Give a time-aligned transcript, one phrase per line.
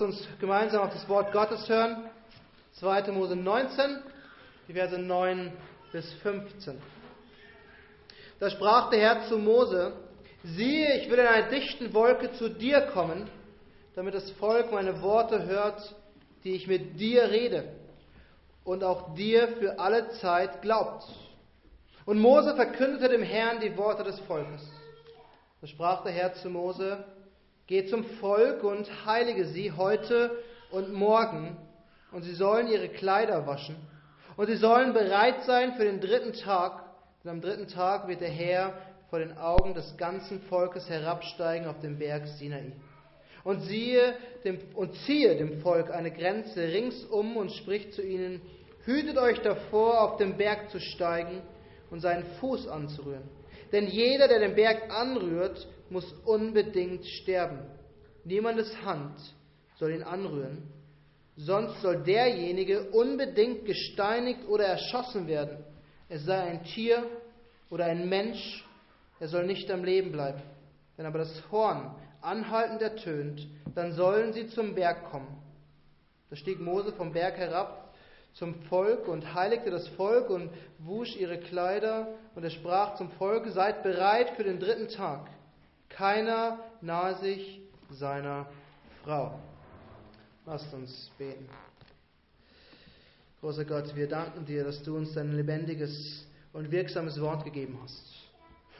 [0.00, 2.08] Lasst uns gemeinsam auf das Wort Gottes hören.
[2.78, 3.12] 2.
[3.12, 3.98] Mose 19,
[4.66, 5.52] die Verse 9
[5.92, 6.80] bis 15.
[8.38, 9.92] Da sprach der Herr zu Mose,
[10.42, 13.28] siehe, ich will in einer dichten Wolke zu dir kommen,
[13.94, 15.94] damit das Volk meine Worte hört,
[16.44, 17.68] die ich mit dir rede,
[18.64, 21.04] und auch dir für alle Zeit glaubt.
[22.06, 24.66] Und Mose verkündete dem Herrn die Worte des Volkes.
[25.60, 27.04] Da sprach der Herr zu Mose,
[27.70, 30.36] Geh zum Volk und heilige sie heute
[30.72, 31.56] und morgen,
[32.10, 33.76] und sie sollen ihre Kleider waschen,
[34.36, 36.82] und sie sollen bereit sein für den dritten Tag,
[37.22, 38.72] denn am dritten Tag wird der Herr
[39.08, 42.72] vor den Augen des ganzen Volkes herabsteigen auf den Berg Sinai.
[43.44, 48.42] Und, siehe dem, und ziehe dem Volk eine Grenze ringsum und spricht zu ihnen,
[48.84, 51.40] hütet euch davor, auf den Berg zu steigen
[51.92, 53.28] und seinen Fuß anzurühren.
[53.70, 57.60] Denn jeder, der den Berg anrührt, muss unbedingt sterben.
[58.24, 59.18] Niemandes Hand
[59.76, 60.62] soll ihn anrühren,
[61.36, 65.64] sonst soll derjenige unbedingt gesteinigt oder erschossen werden.
[66.08, 67.04] Es sei ein Tier
[67.70, 68.64] oder ein Mensch,
[69.20, 70.42] er soll nicht am Leben bleiben.
[70.96, 75.38] Wenn aber das Horn anhaltend ertönt, dann sollen sie zum Berg kommen.
[76.28, 77.94] Da stieg Mose vom Berg herab
[78.34, 83.48] zum Volk und heiligte das Volk und wusch ihre Kleider und er sprach zum Volk,
[83.48, 85.28] seid bereit für den dritten Tag.
[86.00, 88.46] Keiner nahe sich seiner
[89.04, 89.38] Frau.
[90.46, 91.46] Lasst uns beten.
[93.42, 98.02] Großer Gott, wir danken dir, dass du uns dein lebendiges und wirksames Wort gegeben hast.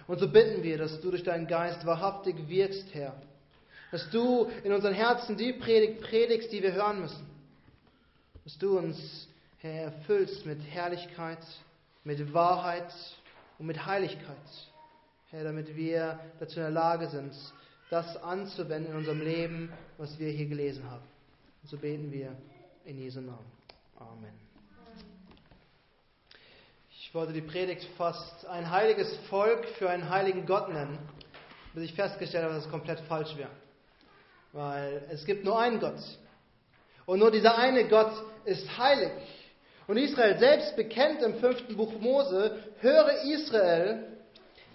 [0.06, 3.14] Und so bitten wir, dass du durch deinen Geist wahrhaftig wirkst, Herr.
[3.92, 7.27] Dass du in unseren Herzen die Predigt predigst, die wir hören müssen.
[8.44, 11.46] Dass du uns, Herr, erfüllst mit Herrlichkeit,
[12.02, 12.90] mit Wahrheit
[13.58, 14.38] und mit Heiligkeit.
[15.33, 17.33] Herr, damit wir dazu in der Lage sind,
[17.89, 21.05] das anzuwenden in unserem Leben, was wir hier gelesen haben.
[21.62, 22.36] Und so beten wir
[22.84, 23.47] in Jesu Namen.
[23.97, 24.33] Amen.
[26.98, 30.98] Ich wollte die Predigt fast ein heiliges Volk für einen heiligen Gott nennen,
[31.74, 33.51] bis ich festgestellt habe, dass es komplett falsch wäre.
[34.52, 36.01] Weil es gibt nur einen Gott.
[37.07, 38.13] Und nur dieser eine Gott
[38.46, 39.13] ist heilig.
[39.86, 44.11] Und Israel selbst bekennt im fünften Buch Mose, höre Israel,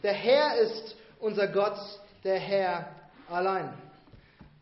[0.06, 1.80] der Herr ist unser Gott,
[2.24, 2.86] der Herr
[3.28, 3.74] allein.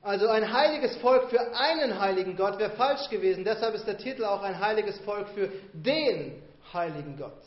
[0.02, 3.44] Also ein heiliges Volk für einen heiligen Gott wäre falsch gewesen.
[3.44, 7.42] Deshalb ist der Titel auch ein heiliges Volk für den heiligen Gott.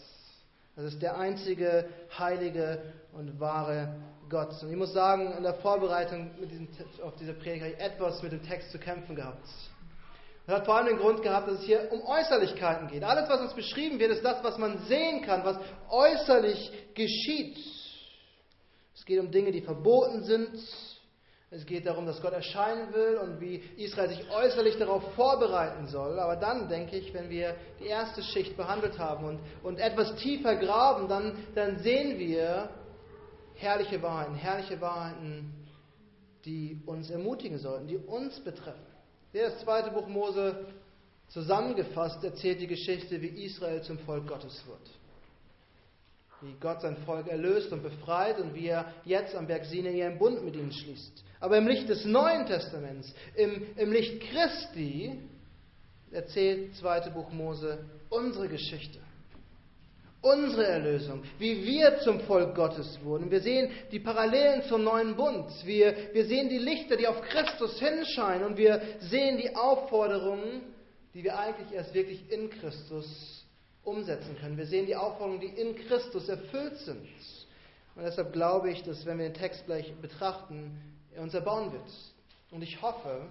[0.74, 2.82] Das ist der einzige heilige
[3.14, 3.96] und wahre
[4.28, 4.62] Gott.
[4.62, 6.68] Und ich muss sagen, in der Vorbereitung diesem,
[7.02, 9.46] auf diese Predigt habe ich etwas mit dem Text zu kämpfen gehabt.
[10.46, 13.02] Das hat vor allem den Grund gehabt, dass es hier um Äußerlichkeiten geht.
[13.02, 15.56] Alles, was uns beschrieben wird, ist das, was man sehen kann, was
[15.88, 17.58] äußerlich geschieht.
[18.96, 20.48] Es geht um Dinge, die verboten sind.
[21.50, 26.18] Es geht darum, dass Gott erscheinen will und wie Israel sich äußerlich darauf vorbereiten soll.
[26.18, 30.56] Aber dann, denke ich, wenn wir die erste Schicht behandelt haben und, und etwas tiefer
[30.56, 32.70] graben, dann, dann sehen wir
[33.54, 35.54] herrliche Wahrheiten, herrliche Wahrheiten,
[36.44, 38.86] die uns ermutigen sollten, die uns betreffen.
[39.32, 40.66] Das zweite Buch Mose
[41.28, 44.90] zusammengefasst erzählt die Geschichte, wie Israel zum Volk Gottes wird
[46.42, 50.18] wie Gott sein Volk erlöst und befreit und wie er jetzt am Berg Sinai einen
[50.18, 51.24] Bund mit ihnen schließt.
[51.40, 55.18] Aber im Licht des Neuen Testaments, im, im Licht Christi,
[56.10, 57.78] erzählt zweite Buch Mose
[58.10, 58.98] unsere Geschichte.
[60.22, 63.30] Unsere Erlösung, wie wir zum Volk Gottes wurden.
[63.30, 65.46] Wir sehen die Parallelen zum neuen Bund.
[65.64, 68.44] Wir, wir sehen die Lichter, die auf Christus hinscheinen.
[68.44, 70.62] Und wir sehen die Aufforderungen,
[71.14, 73.35] die wir eigentlich erst wirklich in Christus
[73.86, 74.58] umsetzen können.
[74.58, 77.06] Wir sehen die Aufforderungen, die in Christus erfüllt sind.
[77.94, 80.78] Und deshalb glaube ich, dass wenn wir den Text gleich betrachten,
[81.14, 81.90] er uns erbauen wird.
[82.50, 83.22] Und ich hoffe,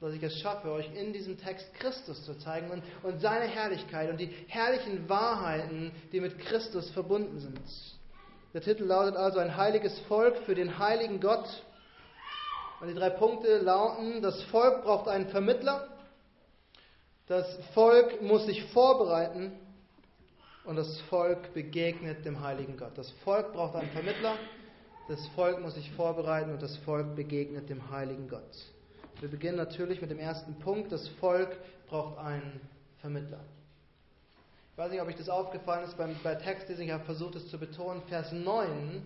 [0.00, 4.10] dass ich es schaffe, euch in diesem Text Christus zu zeigen und, und seine Herrlichkeit
[4.10, 7.60] und die herrlichen Wahrheiten, die mit Christus verbunden sind.
[8.52, 11.48] Der Titel lautet also ein heiliges Volk für den heiligen Gott.
[12.80, 15.88] Und die drei Punkte lauten, das Volk braucht einen Vermittler,
[17.28, 19.52] das Volk muss sich vorbereiten
[20.64, 22.96] und das Volk begegnet dem heiligen Gott.
[22.96, 24.36] Das Volk braucht einen Vermittler,
[25.08, 28.56] das Volk muss sich vorbereiten und das Volk begegnet dem heiligen Gott.
[29.20, 30.90] Wir beginnen natürlich mit dem ersten Punkt.
[30.90, 31.56] Das Volk
[31.88, 32.60] braucht einen
[33.00, 33.40] Vermittler.
[34.72, 37.48] Ich weiß nicht, ob euch das aufgefallen ist beim, bei Textlesung, ich habe versucht es
[37.50, 38.02] zu betonen.
[38.08, 39.02] Vers 9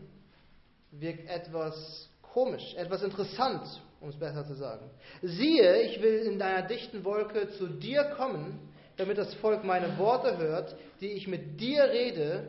[0.92, 4.88] wirkt etwas komisch, etwas interessant, um es besser zu sagen.
[5.22, 8.58] Siehe, ich will in deiner dichten Wolke zu dir kommen
[8.96, 12.48] damit das Volk meine Worte hört, die ich mit dir rede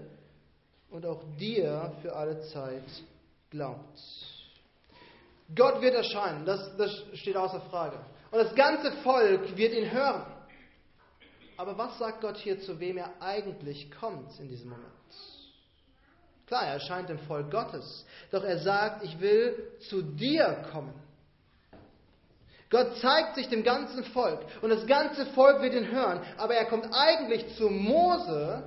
[0.89, 2.83] und auch dir für alle Zeit
[3.49, 3.99] glaubt.
[5.55, 7.97] Gott wird erscheinen, das, das steht außer Frage.
[8.31, 10.25] Und das ganze Volk wird ihn hören.
[11.55, 14.91] Aber was sagt Gott hier, zu wem er eigentlich kommt in diesem Moment?
[16.45, 20.93] Klar, er erscheint im Volk Gottes, doch er sagt, ich will zu dir kommen.
[22.69, 26.65] Gott zeigt sich dem ganzen Volk und das ganze Volk wird ihn hören, aber er
[26.65, 28.63] kommt eigentlich zu Mose,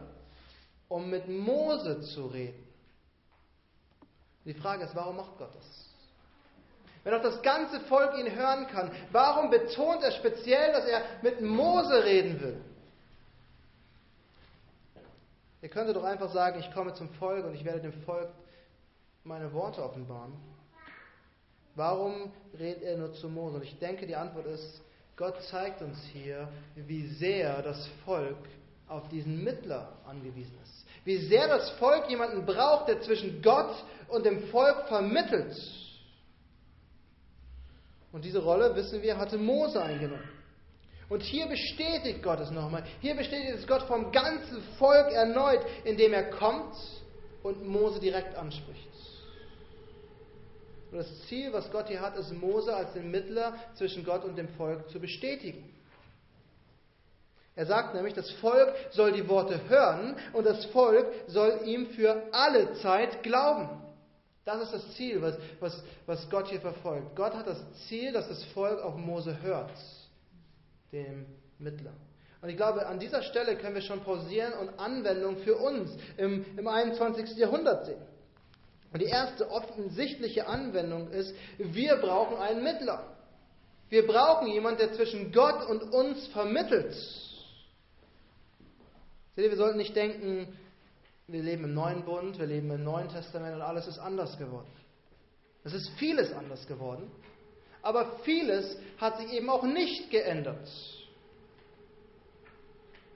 [0.88, 2.66] um mit Mose zu reden.
[4.44, 5.90] Die Frage ist, warum macht Gott das?
[7.04, 11.40] Wenn auch das ganze Volk ihn hören kann, warum betont er speziell, dass er mit
[11.40, 12.60] Mose reden will?
[15.62, 18.30] Er könnte doch einfach sagen, ich komme zum Volk und ich werde dem Volk
[19.24, 20.32] meine Worte offenbaren.
[21.74, 23.56] Warum redet er nur zu Mose?
[23.56, 24.82] Und ich denke, die Antwort ist,
[25.16, 28.38] Gott zeigt uns hier, wie sehr das Volk
[28.88, 30.86] auf diesen Mittler angewiesen ist.
[31.04, 33.72] Wie sehr das Volk jemanden braucht, der zwischen Gott
[34.08, 35.54] und dem Volk vermittelt.
[38.12, 40.28] Und diese Rolle, wissen wir, hatte Mose eingenommen.
[41.08, 42.84] Und hier bestätigt Gott es nochmal.
[43.00, 46.74] Hier bestätigt es Gott vom ganzen Volk erneut, indem er kommt
[47.42, 48.88] und Mose direkt anspricht.
[50.90, 54.36] Und das Ziel, was Gott hier hat, ist Mose als den Mittler zwischen Gott und
[54.36, 55.72] dem Volk zu bestätigen.
[57.54, 62.22] Er sagt nämlich, das Volk soll die Worte hören und das Volk soll ihm für
[62.32, 63.68] alle Zeit glauben.
[64.44, 67.14] Das ist das Ziel, was, was, was Gott hier verfolgt.
[67.14, 69.70] Gott hat das Ziel, dass das Volk auf Mose hört
[70.92, 71.26] dem
[71.58, 71.92] Mittler.
[72.42, 76.44] Und ich glaube, an dieser Stelle können wir schon pausieren und Anwendung für uns im,
[76.56, 77.36] im 21.
[77.36, 78.00] Jahrhundert sehen.
[78.92, 83.16] Und die erste offensichtliche Anwendung ist, wir brauchen einen Mittler.
[83.88, 86.94] Wir brauchen jemanden, der zwischen Gott und uns vermittelt.
[89.34, 90.56] Seht ihr, wir sollten nicht denken,
[91.26, 94.70] wir leben im neuen Bund, wir leben im Neuen Testament und alles ist anders geworden.
[95.62, 97.10] Es ist vieles anders geworden.
[97.82, 100.68] Aber vieles hat sich eben auch nicht geändert.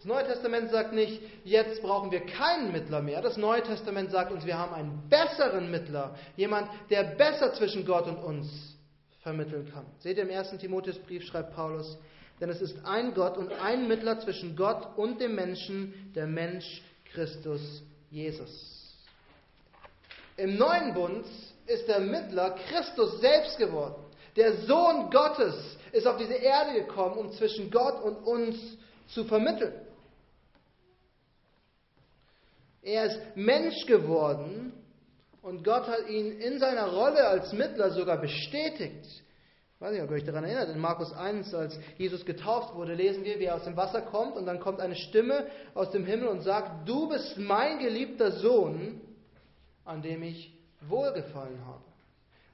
[0.05, 3.23] Das Neue Testament sagt nicht, jetzt brauchen wir keinen Mittler mehr.
[3.23, 6.15] Das Neue Testament sagt uns, wir haben einen besseren Mittler.
[6.37, 8.77] Jemand, der besser zwischen Gott und uns
[9.23, 9.87] vermitteln kann.
[10.01, 11.97] Seht ihr im ersten Timotheusbrief schreibt Paulus,
[12.39, 16.83] denn es ist ein Gott und ein Mittler zwischen Gott und dem Menschen, der Mensch
[17.11, 19.07] Christus Jesus.
[20.37, 21.25] Im neuen Bund
[21.65, 24.05] ist der Mittler Christus selbst geworden.
[24.37, 28.77] Der Sohn Gottes ist auf diese Erde gekommen, um zwischen Gott und uns
[29.09, 29.73] zu vermitteln.
[32.85, 34.73] Er ist Mensch geworden
[35.41, 39.07] und Gott hat ihn in seiner Rolle als Mittler sogar bestätigt.
[39.75, 42.95] Ich weiß nicht, ob ihr euch daran erinnert, in Markus 1, als Jesus getauft wurde,
[42.95, 46.05] lesen wir, wie er aus dem Wasser kommt und dann kommt eine Stimme aus dem
[46.05, 49.01] Himmel und sagt, du bist mein geliebter Sohn,
[49.85, 50.55] an dem ich
[50.87, 51.83] wohlgefallen habe.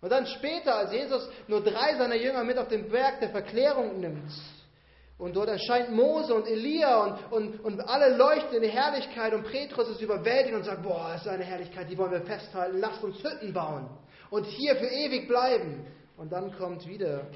[0.00, 4.00] Und dann später, als Jesus nur drei seiner Jünger mit auf den Berg der Verklärung
[4.00, 4.30] nimmt,
[5.20, 9.44] und dort erscheint Mose und Elia und, und, und alle leuchten in die Herrlichkeit und
[9.44, 13.05] Petrus ist überwältigt und sagt, boah, das ist eine Herrlichkeit, die wollen wir festhalten, lasst
[13.05, 13.87] uns Hütten bauen
[14.31, 15.84] und hier für ewig bleiben.
[16.17, 17.26] Und dann kommt wieder,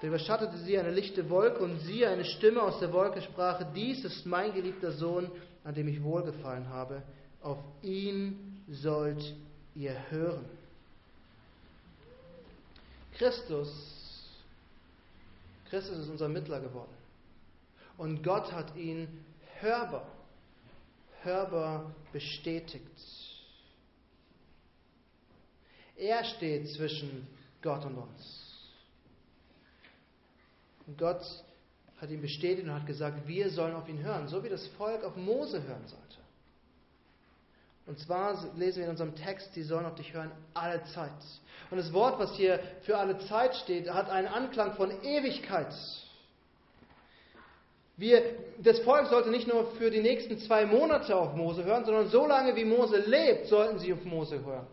[0.00, 4.04] da überschattete sie eine lichte Wolke und sie, eine Stimme aus der Wolke sprach, dies
[4.04, 5.30] ist mein geliebter Sohn,
[5.62, 7.02] an dem ich wohlgefallen habe,
[7.40, 9.34] auf ihn sollt
[9.76, 10.44] ihr hören.
[13.16, 13.93] Christus,
[15.74, 16.94] Christus ist unser Mittler geworden.
[17.98, 19.08] Und Gott hat ihn
[19.58, 20.06] hörbar,
[21.22, 22.86] hörbar bestätigt.
[25.96, 27.26] Er steht zwischen
[27.60, 28.70] Gott und uns.
[30.86, 31.24] Und Gott
[32.00, 35.02] hat ihn bestätigt und hat gesagt, wir sollen auf ihn hören, so wie das Volk
[35.02, 36.03] auf Mose hören sollte.
[37.86, 41.10] Und zwar lesen wir in unserem Text, sie sollen auf dich hören alle Zeit.
[41.70, 45.74] Und das Wort, was hier für alle Zeit steht, hat einen Anklang von Ewigkeit.
[47.96, 48.22] Wir,
[48.58, 52.26] das Volk sollte nicht nur für die nächsten zwei Monate auf Mose hören, sondern so
[52.26, 54.66] lange wie Mose lebt, sollten sie auf Mose hören.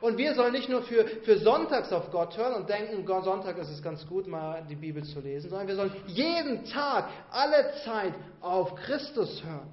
[0.00, 3.70] Und wir sollen nicht nur für, für Sonntags auf Gott hören und denken, Sonntag ist
[3.70, 8.12] es ganz gut, mal die Bibel zu lesen, sondern wir sollen jeden Tag, alle Zeit
[8.40, 9.72] auf Christus hören.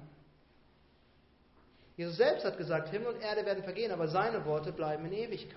[2.02, 5.56] Jesus selbst hat gesagt, Himmel und Erde werden vergehen, aber seine Worte bleiben in Ewigkeit.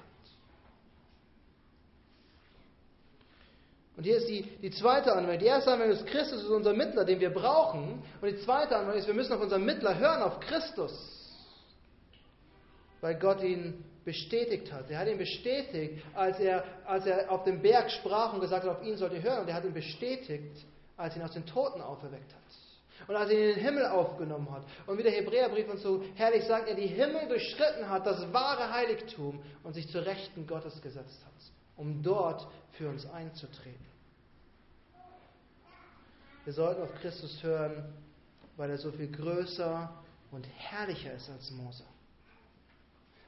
[3.98, 5.40] Und hier ist die, die zweite Anwendung.
[5.40, 8.04] Die erste Anwendung ist, Christus ist unser Mittler, den wir brauchen.
[8.22, 10.94] Und die zweite Anwendung ist, wir müssen auf unseren Mittler hören, auf Christus.
[13.02, 14.92] Weil Gott ihn bestätigt hat.
[14.92, 18.78] Er hat ihn bestätigt, als er, als er auf dem Berg sprach und gesagt hat,
[18.78, 19.42] auf ihn sollt ihr hören.
[19.42, 20.66] Und er hat ihn bestätigt,
[20.98, 22.65] als er ihn aus den Toten auferweckt hat.
[23.08, 24.64] Und als er ihn in den Himmel aufgenommen hat.
[24.88, 28.72] Und wie der Hebräerbrief uns so herrlich sagt, er die Himmel durchschritten hat, das wahre
[28.72, 31.34] Heiligtum und sich zur Rechten Gottes gesetzt hat,
[31.78, 33.86] um dort für uns einzutreten.
[36.46, 37.94] Wir sollten auf Christus hören,
[38.56, 39.92] weil er so viel größer
[40.32, 41.84] und herrlicher ist als Mose.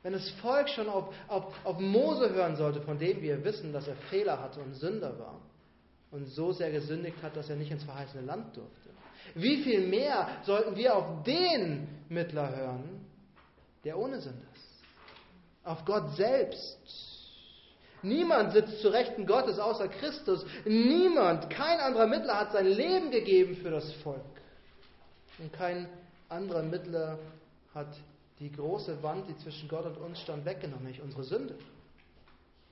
[0.04, 3.88] Wenn das Volk schon auf, auf, auf Mose hören sollte, von dem wir wissen, dass
[3.88, 5.42] er Fehler hatte und Sünder war
[6.12, 8.87] und so sehr gesündigt hat, dass er nicht ins verheißene Land durfte,
[9.36, 13.06] wie viel mehr sollten wir auf den Mittler hören,
[13.84, 15.66] der ohne Sünde ist?
[15.66, 16.78] Auf Gott selbst.
[18.02, 20.46] Niemand sitzt zu Rechten Gottes außer Christus.
[20.66, 24.22] Niemand, kein anderer Mittler hat sein Leben gegeben für das Volk.
[25.40, 25.90] Und kein
[26.30, 27.20] anderer Mittler
[27.74, 27.88] hat
[28.40, 31.56] die große Wand, die zwischen Gott und uns stand, weggenommen, nämlich unsere Sünde.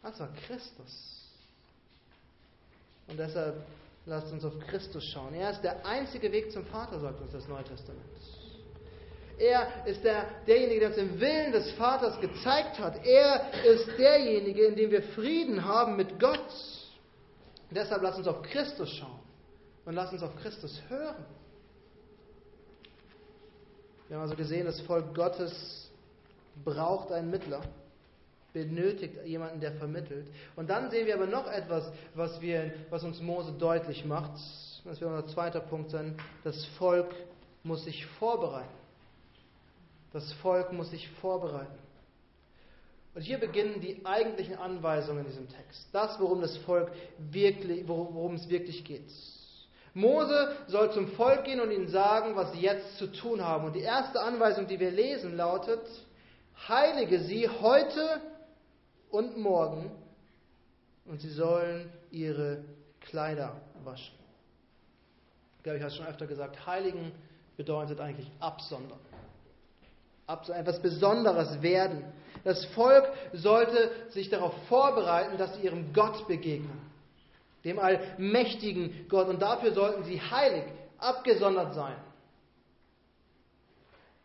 [0.03, 1.31] Das war Christus.
[3.07, 3.65] Und deshalb
[4.05, 5.33] lasst uns auf Christus schauen.
[5.33, 8.03] Er ist der einzige Weg zum Vater, sagt uns das Neue Testament.
[9.37, 13.05] Er ist der, derjenige, der uns den Willen des Vaters gezeigt hat.
[13.05, 16.39] Er ist derjenige, in dem wir Frieden haben mit Gott.
[17.69, 19.19] Deshalb lasst uns auf Christus schauen
[19.83, 21.25] und lasst uns auf Christus hören.
[24.07, 25.91] Wir haben also gesehen, das Volk Gottes
[26.63, 27.61] braucht einen Mittler,
[28.55, 30.27] benötigt jemanden, der vermittelt.
[30.55, 34.31] Und dann sehen wir aber noch etwas, was, wir, was uns Mose deutlich macht.
[34.85, 36.15] Das wird unser zweiter Punkt sein.
[36.45, 37.13] Das Volk
[37.63, 38.77] muss sich vorbereiten.
[40.13, 41.77] Das Volk muss sich vorbereiten.
[43.13, 45.87] Und hier beginnen die eigentlichen Anweisungen in diesem Text.
[45.91, 49.11] Das, worum das Volk wirklich, worum es wirklich geht.
[49.93, 53.65] Mose soll zum Volk gehen und ihnen sagen, was sie jetzt zu tun haben.
[53.65, 55.81] Und die erste Anweisung, die wir lesen, lautet,
[56.67, 58.21] heilige sie heute
[59.11, 59.91] und morgen
[61.05, 62.63] und sie sollen ihre
[63.01, 64.15] Kleider waschen.
[65.57, 67.11] Ich glaube, ich habe es schon öfter gesagt, heiligen
[67.57, 68.99] bedeutet eigentlich absondern.
[70.27, 72.03] Etwas Besonderes werden.
[72.43, 76.85] Das Volk sollte sich darauf vorbereiten, dass sie ihrem Gott begegnen
[77.65, 79.27] dem allmächtigen Gott.
[79.27, 80.63] Und dafür sollten sie heilig,
[80.97, 81.95] abgesondert sein,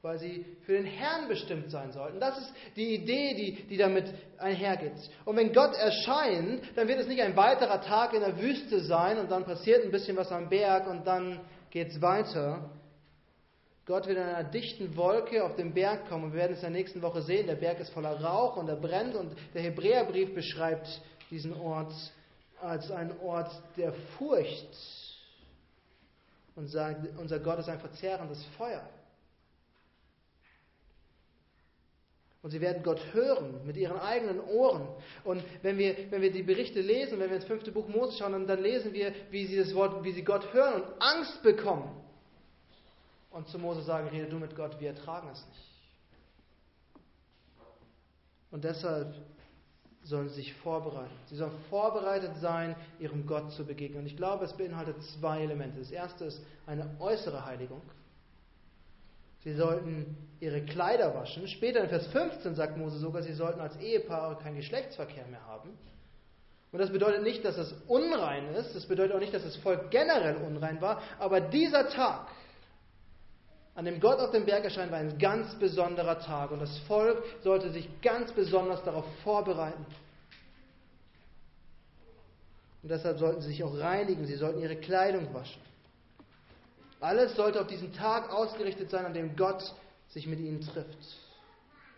[0.02, 2.21] weil sie für den Herrn bestimmt sein sollten.
[2.21, 4.07] Das ist die Idee, die, die damit
[4.38, 4.95] einhergeht.
[5.26, 9.19] Und wenn Gott erscheint, dann wird es nicht ein weiterer Tag in der Wüste sein
[9.19, 11.40] und dann passiert ein bisschen was am Berg und dann
[11.71, 12.71] geht es weiter.
[13.85, 16.73] Gott wird in einer dichten Wolke auf den Berg kommen und wir werden es in
[16.73, 17.47] der nächsten Woche sehen.
[17.47, 20.88] Der Berg ist voller Rauch und er brennt und der Hebräerbrief beschreibt
[21.30, 21.92] diesen Ort
[22.62, 24.76] als ein Ort der Furcht
[26.57, 28.83] und sagt, unser Gott ist ein verzehrendes Feuer.
[32.42, 34.88] Und sie werden Gott hören mit ihren eigenen Ohren.
[35.25, 38.47] Und wenn wir, wenn wir die Berichte lesen, wenn wir ins fünfte Buch Mose schauen,
[38.47, 41.90] dann lesen wir, wie sie das Wort, wie sie Gott hören und Angst bekommen.
[43.30, 45.70] Und zu Mose sagen, rede du mit Gott, wir ertragen es nicht.
[48.50, 49.14] Und deshalb
[50.02, 51.12] sollen sie sich vorbereiten.
[51.26, 54.00] Sie sollen vorbereitet sein, ihrem Gott zu begegnen.
[54.00, 55.78] Und ich glaube, es beinhaltet zwei Elemente.
[55.78, 57.82] Das erste ist eine äußere Heiligung.
[59.44, 61.47] Sie sollten ihre Kleider waschen.
[61.49, 65.78] Später in Vers 15 sagt Mose sogar, sie sollten als Ehepaare keinen Geschlechtsverkehr mehr haben.
[66.73, 68.75] Und das bedeutet nicht, dass es unrein ist.
[68.75, 71.02] Das bedeutet auch nicht, dass das Volk generell unrein war.
[71.18, 72.28] Aber dieser Tag,
[73.75, 77.23] an dem Gott auf dem Berg erscheint, war ein ganz besonderer Tag und das Volk
[77.42, 79.85] sollte sich ganz besonders darauf vorbereiten.
[82.82, 85.61] Und deshalb sollten sie sich auch reinigen, sie sollten ihre Kleidung waschen.
[87.00, 89.75] Alles sollte auf diesen Tag ausgerichtet sein, an dem Gott
[90.09, 90.99] sich mit ihnen trifft.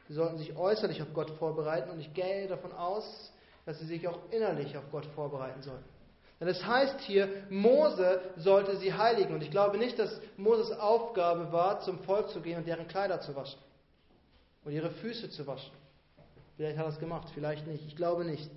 [0.09, 3.33] Sie sollten sich äußerlich auf Gott vorbereiten und ich gehe davon aus,
[3.67, 5.85] dass sie sich auch innerlich auf Gott vorbereiten sollten.
[6.41, 9.33] Denn es heißt hier, Mose sollte sie heiligen.
[9.33, 13.21] Und ich glaube nicht, dass Moses Aufgabe war, zum Volk zu gehen und deren Kleider
[13.21, 13.61] zu waschen.
[14.65, 15.71] Und ihre Füße zu waschen.
[16.57, 17.87] Vielleicht hat er es gemacht, vielleicht nicht.
[17.87, 18.51] Ich glaube nicht.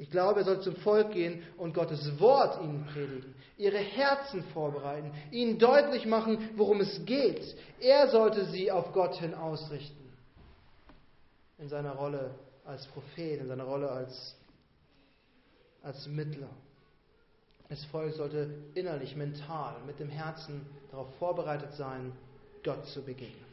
[0.00, 5.12] Ich glaube, er soll zum Volk gehen und Gottes Wort ihnen predigen, ihre Herzen vorbereiten,
[5.30, 7.54] ihnen deutlich machen, worum es geht.
[7.80, 10.10] Er sollte sie auf Gott hin ausrichten.
[11.58, 14.34] In seiner Rolle als Prophet, in seiner Rolle als
[15.82, 16.48] als Mittler.
[17.68, 22.12] Das Volk sollte innerlich, mental, mit dem Herzen darauf vorbereitet sein,
[22.64, 23.44] Gott zu begegnen.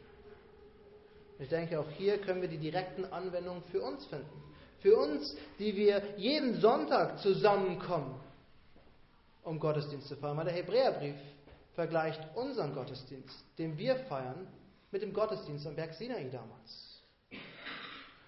[1.40, 4.47] Ich denke, auch hier können wir die direkten Anwendungen für uns finden.
[4.88, 8.18] Für uns, die wir jeden Sonntag zusammenkommen,
[9.44, 10.38] um Gottesdienst zu feiern.
[10.38, 11.18] Weil der Hebräerbrief
[11.76, 14.48] vergleicht unseren Gottesdienst, den wir feiern,
[14.92, 17.02] mit dem Gottesdienst am Berg Sinai damals.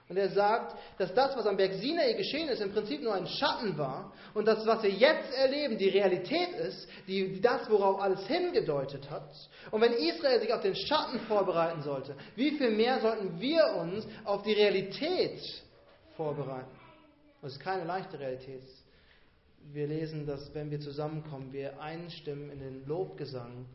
[0.09, 3.27] Und er sagt, dass das, was am Berg Sinai geschehen ist, im Prinzip nur ein
[3.27, 8.27] Schatten war und das, was wir jetzt erleben, die Realität ist, die, das, worauf alles
[8.27, 9.31] hingedeutet hat.
[9.71, 14.05] Und wenn Israel sich auf den Schatten vorbereiten sollte, wie viel mehr sollten wir uns
[14.25, 15.39] auf die Realität
[16.19, 16.67] vorbereiten?
[17.41, 18.63] Das ist keine leichte Realität.
[19.71, 23.65] wir lesen, dass wenn wir zusammenkommen, wir einstimmen in den Lobgesang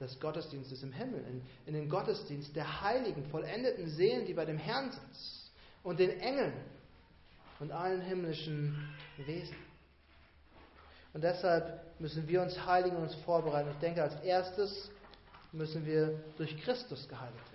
[0.00, 4.56] des Gottesdienstes im Himmel, in, in den Gottesdienst der heiligen, vollendeten Seelen, die bei dem
[4.56, 5.52] Herrn sind
[5.82, 6.54] und den Engeln
[7.58, 8.88] und allen himmlischen
[9.18, 9.56] Wesen.
[11.12, 13.68] Und deshalb müssen wir uns heiligen und uns vorbereiten.
[13.72, 14.90] Ich denke, als erstes
[15.52, 17.49] müssen wir durch Christus geheiligt.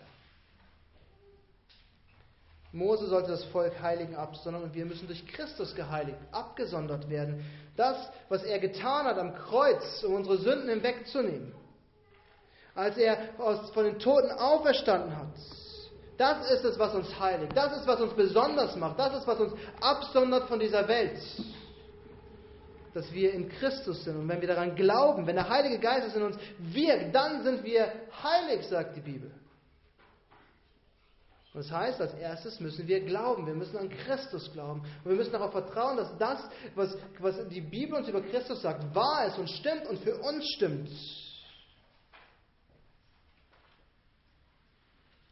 [2.75, 7.45] Mose sollte das Volk heiligen absondern und wir müssen durch Christus geheiligt, abgesondert werden.
[7.77, 11.53] Das, was er getan hat am Kreuz, um unsere Sünden hinwegzunehmen,
[12.75, 15.27] als er aus, von den Toten auferstanden hat,
[16.17, 17.55] das ist es, was uns heiligt.
[17.55, 18.99] Das ist, was uns besonders macht.
[18.99, 21.17] Das ist, was uns absondert von dieser Welt.
[22.93, 24.17] Dass wir in Christus sind.
[24.17, 27.91] Und wenn wir daran glauben, wenn der Heilige Geist in uns wirkt, dann sind wir
[28.23, 29.31] heilig, sagt die Bibel.
[31.55, 33.47] Und das heißt, als erstes müssen wir glauben.
[33.47, 34.81] Wir müssen an Christus glauben.
[34.81, 36.41] Und wir müssen darauf vertrauen, dass das,
[36.75, 40.45] was, was die Bibel uns über Christus sagt, wahr ist und stimmt und für uns
[40.57, 40.89] stimmt.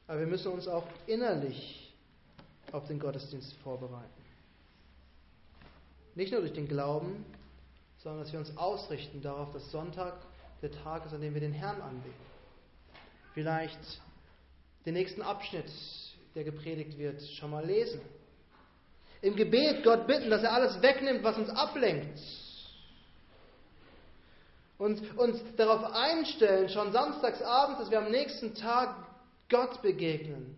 [0.08, 1.94] Aber wir müssen uns auch innerlich
[2.72, 4.24] auf den Gottesdienst vorbereiten.
[6.16, 7.26] Nicht nur durch den Glauben,
[7.98, 10.14] sondern dass wir uns ausrichten darauf, dass Sonntag
[10.62, 12.16] der Tag ist, an dem wir den Herrn anbeten.
[13.34, 14.02] Vielleicht
[14.86, 15.70] den nächsten Abschnitt,
[16.36, 18.02] der gepredigt wird, schon mal lesen.
[19.22, 22.20] Im Gebet Gott bitten, dass er alles wegnimmt, was uns ablenkt.
[24.78, 28.96] Und uns darauf einstellen, schon samstagsabends, dass wir am nächsten Tag
[29.50, 30.58] Gott begegnen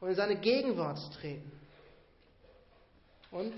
[0.00, 1.52] und in seine Gegenwart treten.
[3.30, 3.54] Und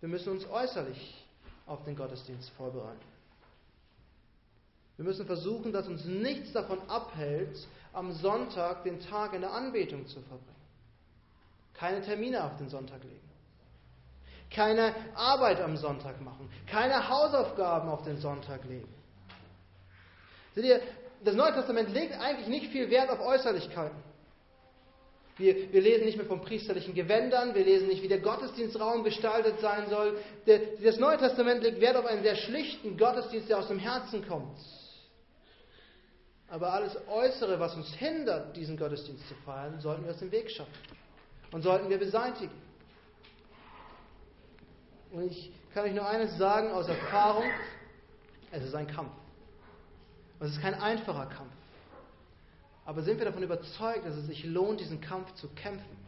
[0.00, 1.24] wir müssen uns äußerlich
[1.66, 3.00] auf den Gottesdienst vorbereiten.
[4.96, 7.56] Wir müssen versuchen, dass uns nichts davon abhält,
[7.92, 10.57] am Sonntag den Tag in der Anbetung zu verbringen.
[11.78, 13.28] Keine Termine auf den Sonntag legen.
[14.50, 16.50] Keine Arbeit am Sonntag machen.
[16.66, 18.92] Keine Hausaufgaben auf den Sonntag legen.
[20.54, 20.80] Seht ihr,
[21.22, 23.96] das Neue Testament legt eigentlich nicht viel Wert auf Äußerlichkeiten.
[25.36, 29.60] Wir, wir, lesen nicht mehr von priesterlichen Gewändern, wir lesen nicht, wie der Gottesdienstraum gestaltet
[29.60, 30.18] sein soll.
[30.82, 34.58] das Neue Testament legt Wert auf einen sehr schlichten Gottesdienst, der aus dem Herzen kommt.
[36.48, 40.50] Aber alles Äußere, was uns hindert, diesen Gottesdienst zu feiern, sollten wir aus dem Weg
[40.50, 40.72] schaffen
[41.52, 42.54] und sollten wir beseitigen.
[45.10, 47.44] Und ich kann euch nur eines sagen aus Erfahrung,
[48.50, 49.12] es ist ein Kampf.
[50.38, 51.52] Und es ist kein einfacher Kampf.
[52.84, 55.98] Aber sind wir davon überzeugt, dass es sich lohnt, diesen Kampf zu kämpfen?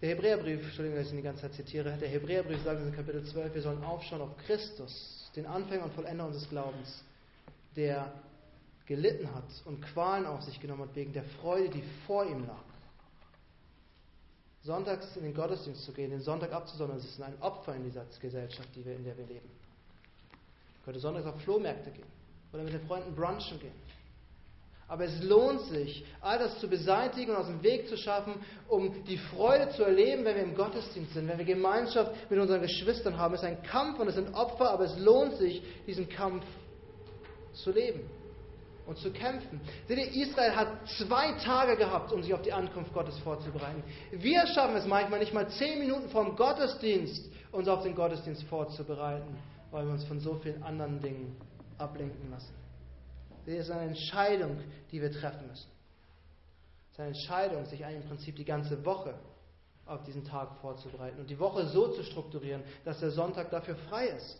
[0.00, 3.24] Der Hebräerbrief, Entschuldigung, dass ich ihn die ganze Zeit zitiere, der Hebräerbrief sagt in Kapitel
[3.24, 7.04] 12, wir sollen aufschauen auf Christus, den Anfänger und Vollender unseres Glaubens,
[7.76, 8.12] der
[8.92, 12.64] gelitten hat und Qualen auf sich genommen hat wegen der Freude, die vor ihm lag.
[14.64, 18.04] Sonntags in den Gottesdienst zu gehen, den Sonntag abzusondern, das ist ein Opfer in dieser
[18.20, 19.50] Gesellschaft, die wir, in der wir leben.
[20.78, 22.06] Ich könnte sonntags auf Flohmärkte gehen
[22.52, 23.72] oder mit den Freunden brunchen gehen.
[24.88, 28.34] Aber es lohnt sich, all das zu beseitigen und aus dem Weg zu schaffen,
[28.68, 32.60] um die Freude zu erleben, wenn wir im Gottesdienst sind, wenn wir Gemeinschaft mit unseren
[32.60, 33.32] Geschwistern haben.
[33.32, 36.44] Es ist ein Kampf und es sind Opfer, aber es lohnt sich, diesen Kampf
[37.54, 38.02] zu leben
[38.86, 39.60] und zu kämpfen.
[39.86, 43.82] Seht ihr, Israel hat zwei Tage gehabt, um sich auf die Ankunft Gottes vorzubereiten.
[44.10, 49.36] Wir schaffen es manchmal nicht mal zehn Minuten vorm Gottesdienst, uns auf den Gottesdienst vorzubereiten,
[49.70, 51.36] weil wir uns von so vielen anderen Dingen
[51.78, 52.54] ablenken lassen.
[53.46, 54.58] Das ist eine Entscheidung,
[54.90, 55.68] die wir treffen müssen.
[56.86, 59.14] Es ist eine Entscheidung, sich im Prinzip die ganze Woche
[59.86, 64.06] auf diesen Tag vorzubereiten und die Woche so zu strukturieren, dass der Sonntag dafür frei
[64.08, 64.38] ist.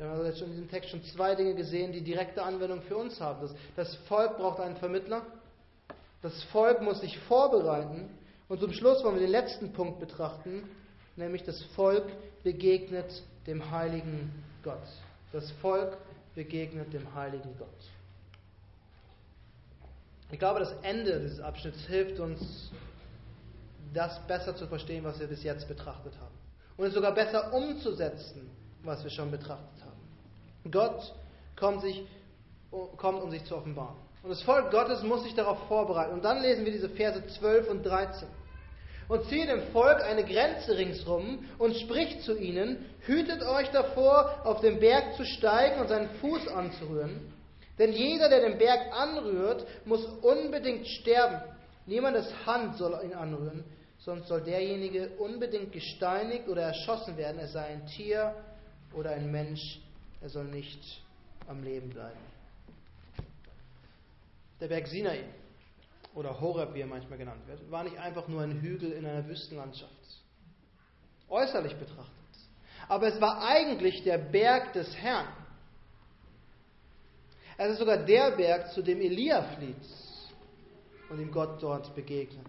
[0.00, 3.20] Wir haben also in diesem Text schon zwei Dinge gesehen, die direkte Anwendung für uns
[3.20, 3.42] haben.
[3.42, 5.26] Das, das Volk braucht einen Vermittler,
[6.22, 8.08] das Volk muss sich vorbereiten
[8.48, 10.62] und zum Schluss wollen wir den letzten Punkt betrachten,
[11.16, 12.06] nämlich das Volk
[12.42, 14.32] begegnet dem heiligen
[14.62, 14.78] Gott.
[15.32, 15.98] Das Volk
[16.34, 17.68] begegnet dem heiligen Gott.
[20.30, 22.70] Ich glaube, das Ende dieses Abschnitts hilft uns,
[23.92, 26.34] das besser zu verstehen, was wir bis jetzt betrachtet haben.
[26.78, 28.48] Und es sogar besser umzusetzen,
[28.82, 29.79] was wir schon betrachtet haben.
[30.70, 31.14] Gott
[31.56, 32.04] kommt, sich,
[32.96, 33.96] kommt um sich zu offenbaren.
[34.22, 36.12] Und das Volk Gottes muss sich darauf vorbereiten.
[36.12, 38.28] Und dann lesen wir diese Verse 12 und 13
[39.10, 44.60] und ziehe dem Volk eine Grenze ringsrum und spricht zu ihnen, hütet euch davor, auf
[44.60, 47.32] den Berg zu steigen und seinen Fuß anzurühren.
[47.80, 51.40] Denn jeder, der den Berg anrührt, muss unbedingt sterben.
[51.86, 53.64] Niemandes Hand soll ihn anrühren,
[53.98, 58.32] sonst soll derjenige unbedingt gesteinigt oder erschossen werden, es sei ein Tier
[58.94, 59.80] oder ein Mensch,
[60.20, 61.02] er soll nicht
[61.46, 62.18] am Leben bleiben.
[64.60, 65.24] Der Berg Sinai
[66.14, 69.26] oder Horeb, wie er manchmal genannt wird, war nicht einfach nur ein Hügel in einer
[69.26, 69.92] Wüstenlandschaft.
[71.28, 72.14] Äußerlich betrachtet.
[72.88, 75.28] Aber es war eigentlich der Berg des Herrn.
[77.56, 79.76] Es ist sogar der Berg, zu dem Elia flieht
[81.08, 82.46] und ihm Gott dort begegnet.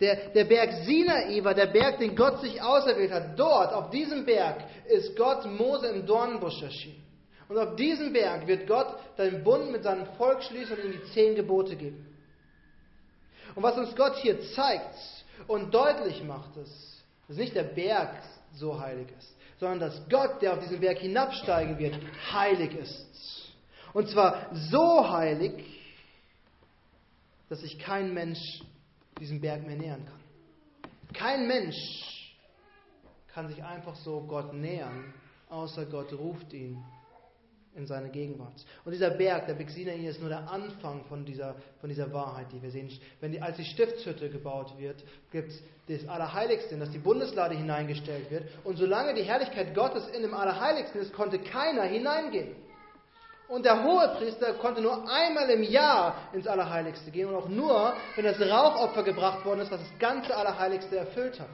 [0.00, 3.38] Der, der Berg Sinai war der Berg, den Gott sich auserwählt hat.
[3.38, 7.02] Dort, auf diesem Berg, ist Gott Mose im Dornbusch erschienen.
[7.48, 11.12] Und auf diesem Berg wird Gott den Bund mit seinem Volk schließen und ihm die
[11.12, 12.06] zehn Gebote geben.
[13.54, 14.94] Und was uns Gott hier zeigt
[15.46, 18.22] und deutlich macht, ist, dass nicht der Berg
[18.54, 21.98] so heilig ist, sondern dass Gott, der auf diesen Berg hinabsteigen wird,
[22.32, 23.52] heilig ist.
[23.94, 25.64] Und zwar so heilig,
[27.48, 28.62] dass sich kein Mensch
[29.18, 30.20] diesem Berg mehr nähern kann.
[31.12, 32.36] Kein Mensch
[33.28, 35.12] kann sich einfach so Gott nähern,
[35.48, 36.82] außer Gott ruft ihn
[37.74, 38.64] in seine Gegenwart.
[38.84, 42.46] Und dieser Berg, der Berg Sinai, ist nur der Anfang von dieser, von dieser Wahrheit,
[42.52, 42.90] die wir sehen.
[43.20, 47.56] Wenn die, als die Stiftshütte gebaut wird, gibt es das Allerheiligste, in das die Bundeslade
[47.56, 48.48] hineingestellt wird.
[48.64, 52.56] Und solange die Herrlichkeit Gottes in dem Allerheiligsten ist, konnte keiner hineingehen.
[53.48, 58.24] Und der Hohepriester konnte nur einmal im Jahr ins Allerheiligste gehen und auch nur, wenn
[58.24, 61.48] das Rauchopfer gebracht worden ist, was das ganze Allerheiligste erfüllt hat.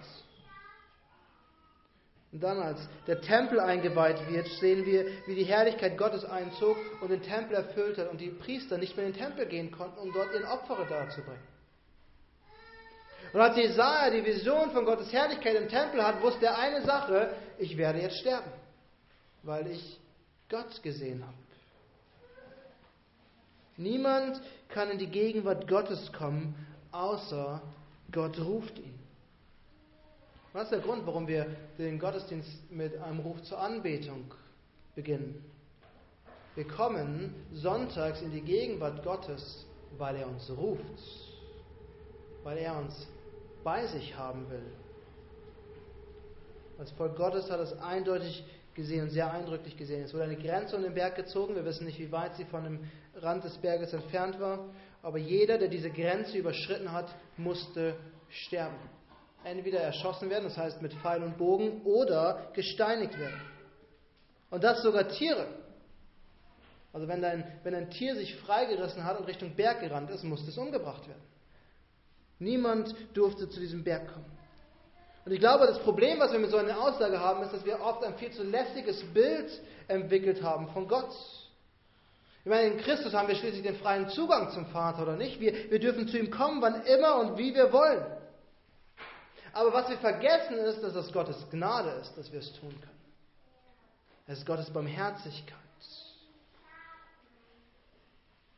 [2.33, 7.11] Und dann, als der Tempel eingeweiht wird, sehen wir, wie die Herrlichkeit Gottes einzog und
[7.11, 10.12] den Tempel erfüllt hat und die Priester nicht mehr in den Tempel gehen konnten, um
[10.12, 11.46] dort ihren Opfer darzubringen.
[13.33, 17.37] Und als Jesaja die Vision von Gottes Herrlichkeit im Tempel hat, wusste er eine Sache:
[17.59, 18.50] Ich werde jetzt sterben,
[19.44, 20.00] weil ich
[20.48, 21.43] Gott gesehen habe.
[23.77, 26.55] Niemand kann in die Gegenwart Gottes kommen,
[26.93, 27.61] außer
[28.13, 28.95] Gott ruft ihn.
[30.53, 31.47] Was ist der Grund, warum wir
[31.79, 34.33] den Gottesdienst mit einem Ruf zur Anbetung
[34.95, 35.45] beginnen?
[36.55, 39.67] Wir kommen sonntags in die Gegenwart Gottes,
[39.99, 40.81] weil er uns ruft,
[42.45, 43.09] weil er uns
[43.65, 44.63] bei sich haben will.
[46.79, 50.05] Als Volk Gottes hat es eindeutig gesehen, sehr eindrücklich gesehen.
[50.05, 51.55] Es wurde eine Grenze um den Berg gezogen.
[51.55, 52.81] Wir wissen nicht, wie weit sie von dem
[53.17, 54.71] Rand des Berges entfernt war.
[55.03, 57.97] Aber jeder, der diese Grenze überschritten hat, musste
[58.29, 58.77] sterben.
[59.45, 63.41] Entweder erschossen werden, das heißt mit Pfeil und Bogen, oder gesteinigt werden.
[64.51, 65.47] Und das sogar Tiere.
[66.93, 70.51] Also wenn ein, wenn ein Tier sich freigerissen hat und Richtung Berg gerannt ist, musste
[70.51, 71.23] es umgebracht werden.
[72.39, 74.34] Niemand durfte zu diesem Berg kommen.
[75.25, 77.81] Und ich glaube, das Problem, was wir mit so einer Aussage haben, ist, dass wir
[77.81, 79.51] oft ein viel zu lässiges Bild
[79.89, 81.15] entwickelt haben von Gott.
[82.45, 85.41] Ich meine, in Christus haben wir schließlich den freien Zugang zum Vater, oder nicht?
[85.41, 88.05] Wir, wir dürfen zu ihm kommen, wann immer und wie wir wollen.
[89.55, 93.01] Aber was wir vergessen ist, dass es Gottes Gnade ist, dass wir es tun können.
[94.27, 95.59] Es ist Gottes Barmherzigkeit.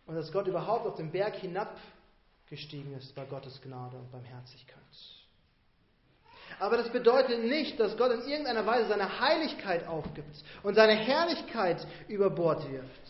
[0.06, 4.76] Und dass Gott überhaupt auf den Berg hinabgestiegen ist, war Gottes Gnade und Barmherzigkeit.
[6.58, 11.86] Aber das bedeutet nicht, dass Gott in irgendeiner Weise seine Heiligkeit aufgibt und seine Herrlichkeit
[12.08, 13.02] über Bord wirft.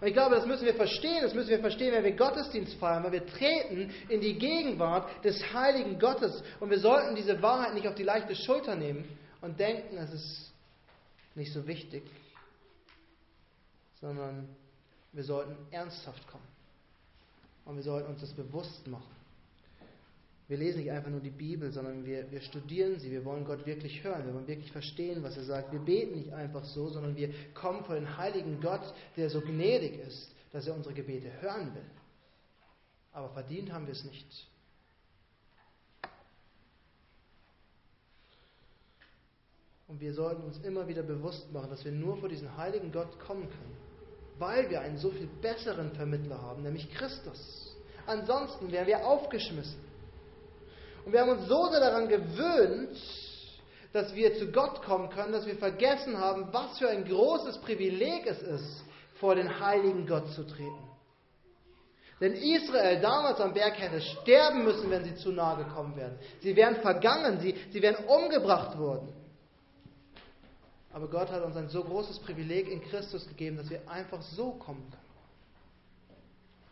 [0.00, 3.04] Und ich glaube, das müssen wir verstehen, das müssen wir verstehen, wenn wir Gottesdienst feiern,
[3.04, 6.42] weil wir treten in die Gegenwart des heiligen Gottes.
[6.58, 9.04] Und wir sollten diese Wahrheit nicht auf die leichte Schulter nehmen
[9.42, 10.52] und denken, es ist
[11.34, 12.02] nicht so wichtig,
[14.00, 14.48] sondern
[15.12, 16.48] wir sollten ernsthaft kommen.
[17.66, 19.19] Und wir sollten uns das bewusst machen.
[20.50, 23.12] Wir lesen nicht einfach nur die Bibel, sondern wir, wir studieren sie.
[23.12, 24.26] Wir wollen Gott wirklich hören.
[24.26, 25.70] Wir wollen wirklich verstehen, was er sagt.
[25.70, 28.82] Wir beten nicht einfach so, sondern wir kommen vor den heiligen Gott,
[29.16, 31.84] der so gnädig ist, dass er unsere Gebete hören will.
[33.12, 34.48] Aber verdient haben wir es nicht.
[39.86, 43.20] Und wir sollten uns immer wieder bewusst machen, dass wir nur vor diesen heiligen Gott
[43.20, 43.76] kommen können,
[44.40, 47.76] weil wir einen so viel besseren Vermittler haben, nämlich Christus.
[48.04, 49.89] Ansonsten wären wir aufgeschmissen.
[51.04, 52.96] Und wir haben uns so sehr daran gewöhnt,
[53.92, 58.26] dass wir zu Gott kommen können, dass wir vergessen haben, was für ein großes Privileg
[58.26, 58.84] es ist,
[59.18, 60.90] vor den heiligen Gott zu treten.
[62.20, 66.18] Denn Israel damals am Berg hätte sterben müssen, wenn sie zu nahe gekommen wären.
[66.40, 69.12] Sie wären vergangen, sie, sie wären umgebracht worden.
[70.92, 74.52] Aber Gott hat uns ein so großes Privileg in Christus gegeben, dass wir einfach so
[74.52, 75.10] kommen können.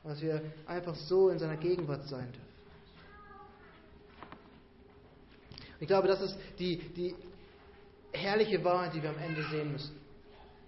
[0.04, 2.57] Dass wir einfach so in seiner Gegenwart sein dürfen.
[5.80, 7.14] Ich glaube, das ist die, die
[8.12, 9.98] herrliche Wahrheit, die wir am Ende sehen müssen.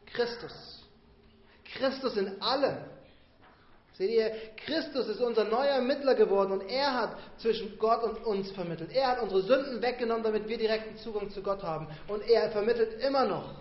[0.06, 0.84] Christus.
[1.64, 2.78] Christus in allem.
[3.92, 4.32] Seht ihr,
[4.64, 8.92] Christus ist unser neuer Mittler geworden und er hat zwischen Gott und uns vermittelt.
[8.92, 11.86] Er hat unsere Sünden weggenommen, damit wir direkten Zugang zu Gott haben.
[12.08, 13.60] Und er vermittelt immer noch.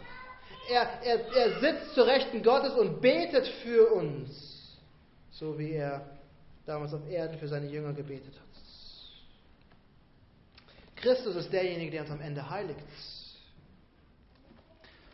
[0.69, 4.77] Er, er, er sitzt zur Rechten Gottes und betet für uns,
[5.31, 6.05] so wie er
[6.65, 8.48] damals auf Erden für seine Jünger gebetet hat.
[11.01, 12.79] Christus ist derjenige, der uns am Ende heiligt.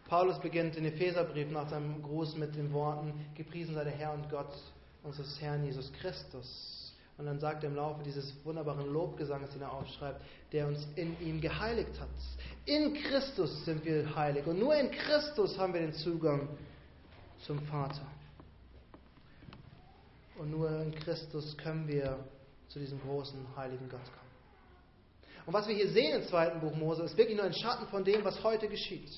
[0.08, 4.30] Paulus beginnt den Epheserbrief nach seinem Gruß mit den Worten, gepriesen sei der Herr und
[4.30, 4.54] Gott
[5.04, 6.94] unseres Herrn Jesus Christus.
[7.18, 10.22] Und dann sagt er im Laufe dieses wunderbaren Lobgesanges, den er aufschreibt,
[10.52, 12.10] der uns in ihm geheiligt hat.
[12.66, 16.50] In Christus sind wir heilig und nur in Christus haben wir den Zugang
[17.46, 18.06] zum Vater.
[20.38, 22.20] Und nur in Christus können wir
[22.68, 24.25] zu diesem großen, heiligen Gott kommen.
[25.46, 28.04] Und was wir hier sehen im zweiten Buch Mose, ist wirklich nur ein Schatten von
[28.04, 29.10] dem, was heute geschieht.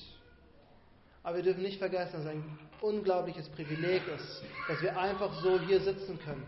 [1.22, 5.58] Aber wir dürfen nicht vergessen, dass es ein unglaubliches Privileg ist, dass wir einfach so
[5.60, 6.46] hier sitzen können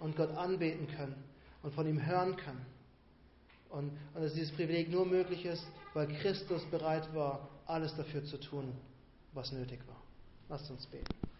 [0.00, 1.14] und Gott anbeten können
[1.62, 2.66] und von ihm hören können.
[3.70, 8.38] Und, und dass dieses Privileg nur möglich ist, weil Christus bereit war, alles dafür zu
[8.38, 8.74] tun,
[9.32, 10.02] was nötig war.
[10.48, 11.31] Lasst uns beten.